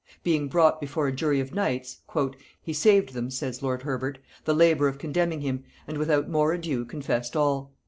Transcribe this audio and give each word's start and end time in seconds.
Being 0.23 0.47
brought 0.47 0.81
before 0.81 1.05
a 1.05 1.11
jury 1.11 1.39
of 1.41 1.53
knights, 1.53 1.99
"he 2.59 2.73
saved 2.73 3.13
them," 3.13 3.29
says 3.29 3.61
lord 3.61 3.83
Herbert, 3.83 4.17
"the 4.45 4.55
labour 4.55 4.87
of 4.87 4.97
condemning 4.97 5.41
him, 5.41 5.63
and 5.85 5.99
without 5.99 6.27
more 6.27 6.53
ado 6.53 6.85
confessed 6.85 7.35
all. 7.35 7.71